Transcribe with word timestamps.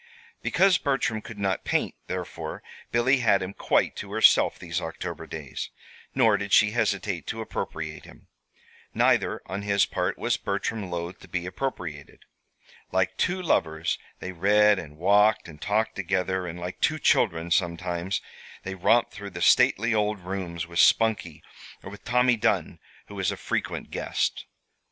Because 0.41 0.79
Bertram 0.79 1.21
could 1.21 1.37
not 1.37 1.63
paint, 1.63 1.93
therefore, 2.07 2.63
Billy 2.91 3.17
had 3.17 3.43
him 3.43 3.53
quite 3.53 3.95
to 3.97 4.11
herself 4.13 4.57
these 4.57 4.81
October 4.81 5.27
days; 5.27 5.69
nor 6.15 6.37
did 6.37 6.51
she 6.53 6.71
hesitate 6.71 7.27
to 7.27 7.39
appropriate 7.39 8.03
him. 8.03 8.25
Neither, 8.95 9.43
on 9.45 9.61
his 9.61 9.85
part, 9.85 10.17
was 10.17 10.37
Bertram 10.37 10.89
loath 10.89 11.19
to 11.19 11.27
be 11.27 11.45
appropriated. 11.45 12.21
Like 12.91 13.15
two 13.15 13.39
lovers 13.43 13.99
they 14.19 14.31
read 14.31 14.79
and 14.79 14.97
walked 14.97 15.47
and 15.47 15.61
talked 15.61 15.97
together, 15.97 16.47
and 16.47 16.59
like 16.59 16.81
two 16.81 16.97
children, 16.97 17.51
sometimes, 17.51 18.21
they 18.63 18.73
romped 18.73 19.13
through 19.13 19.29
the 19.29 19.39
stately 19.43 19.93
old 19.93 20.21
rooms 20.21 20.65
with 20.65 20.79
Spunkie, 20.79 21.43
or 21.83 21.91
with 21.91 22.03
Tommy 22.03 22.37
Dunn, 22.37 22.79
who 23.05 23.13
was 23.13 23.29
a 23.31 23.37
frequent 23.37 23.91
guest. 23.91 24.45